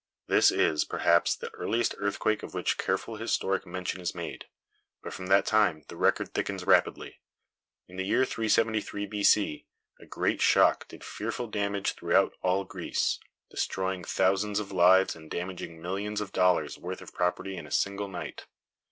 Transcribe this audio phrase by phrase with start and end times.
[0.25, 4.45] This is, perhaps, the earliest earthquake of which careful historic mention is made.
[5.03, 7.19] But from that time, the record thickens rapidly.
[7.87, 9.21] In the year 373 B.
[9.23, 9.67] C.,
[9.99, 13.19] a great shock did fearful damage throughout all Greece,
[13.51, 18.07] destroying thousands of lives and damaging millions of dollars worth of property in a single
[18.07, 18.47] night.